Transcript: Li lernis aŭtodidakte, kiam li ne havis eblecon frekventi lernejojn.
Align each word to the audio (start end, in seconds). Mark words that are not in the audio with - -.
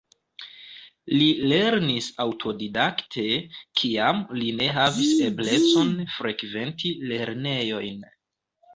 Li 1.17 1.27
lernis 1.51 2.07
aŭtodidakte, 2.25 3.27
kiam 3.83 4.25
li 4.41 4.51
ne 4.63 4.73
havis 4.81 5.15
eblecon 5.31 5.97
frekventi 6.19 6.99
lernejojn. 7.15 8.07